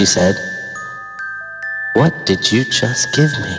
[0.00, 0.34] she said.
[1.92, 3.56] What did you just give me?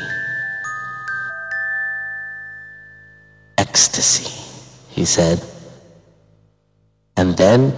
[3.59, 4.31] Ecstasy,
[4.89, 5.39] he said.
[7.15, 7.71] And then